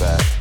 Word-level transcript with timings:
Well, 0.00 0.37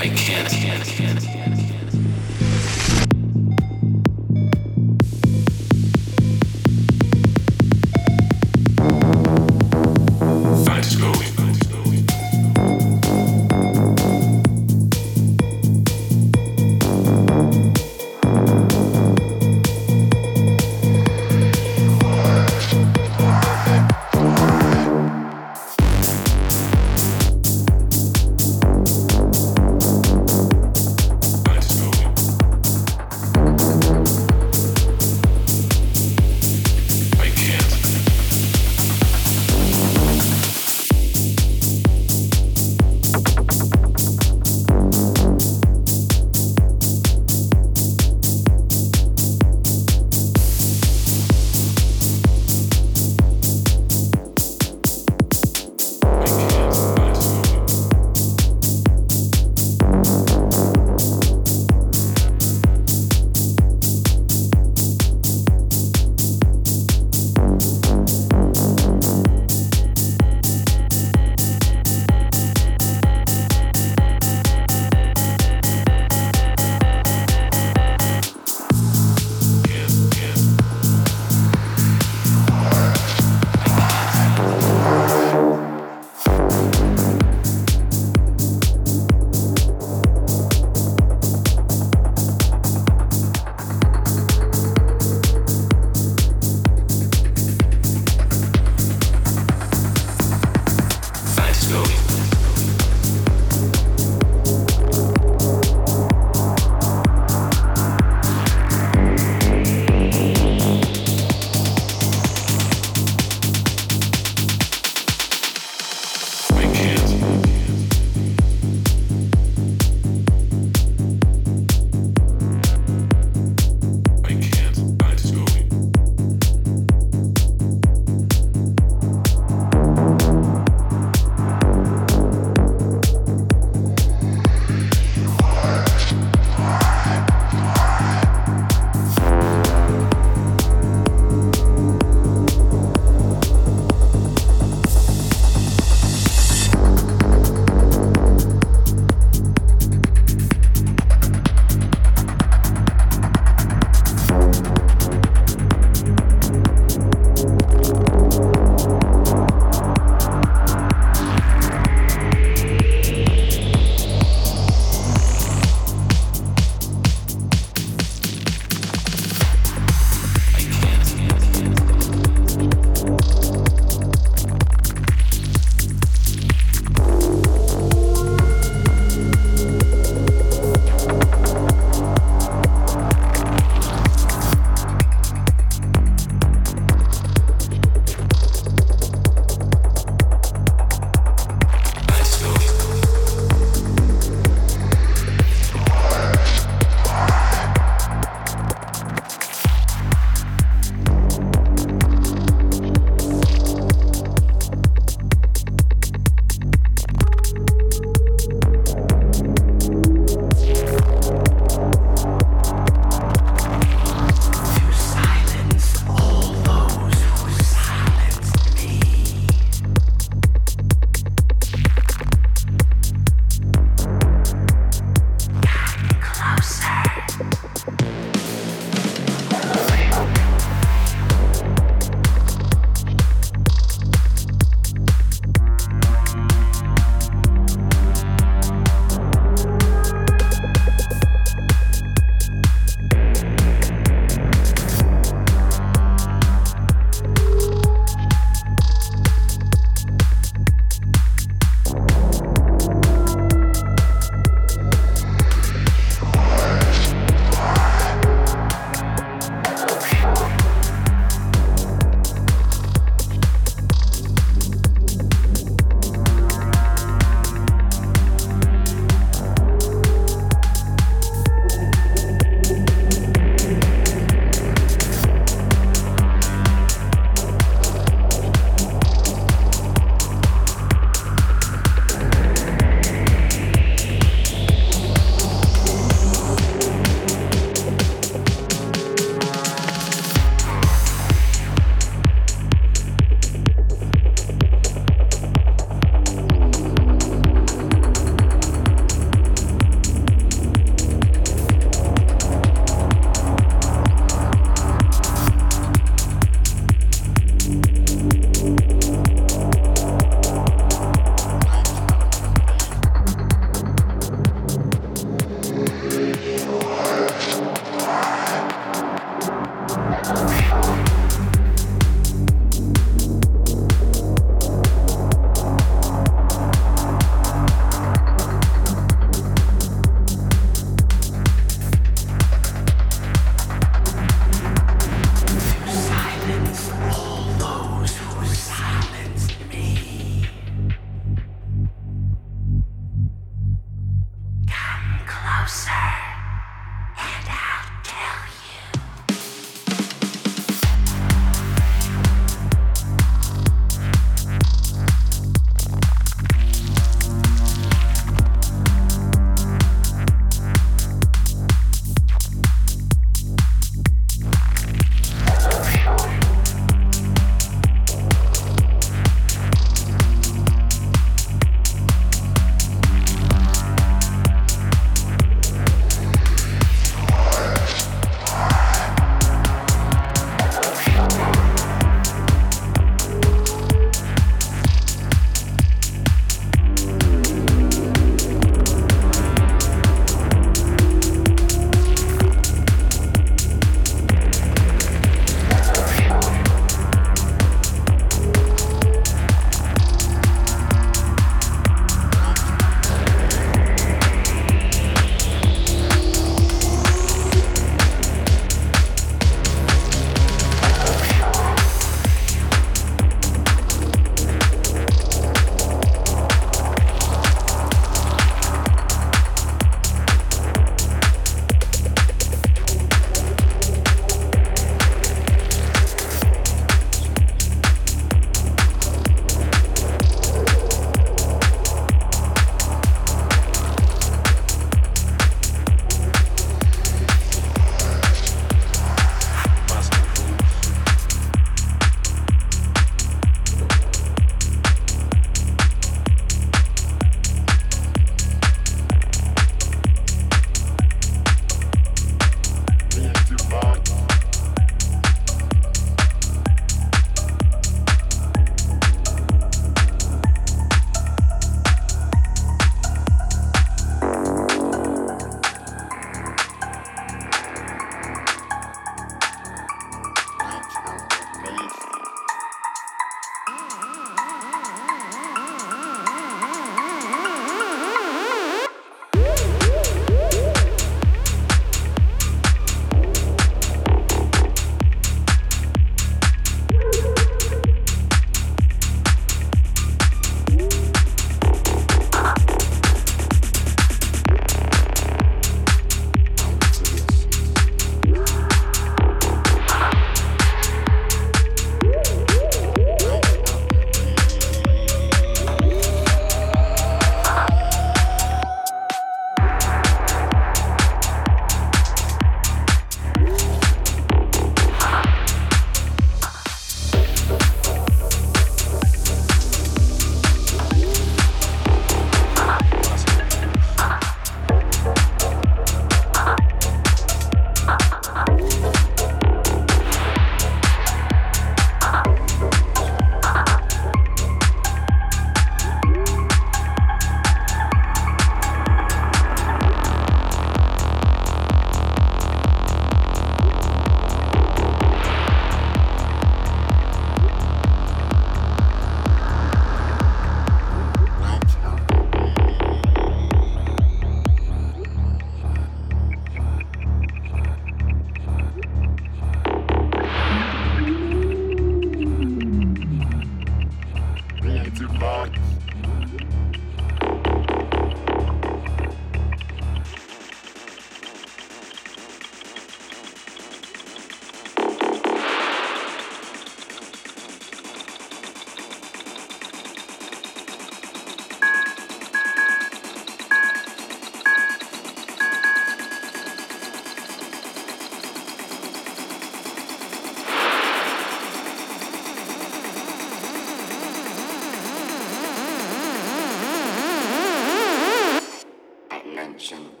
будущем. 599.71 600.00